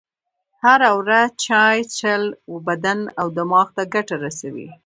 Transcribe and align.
هره 0.63 0.89
ورځ 0.99 1.29
چایی 1.45 1.81
چیښل 1.95 2.23
و 2.51 2.53
بدن 2.67 2.99
او 3.19 3.27
دماغ 3.37 3.67
ته 3.75 3.83
ګټه 3.93 4.15
رسوي. 4.25 4.67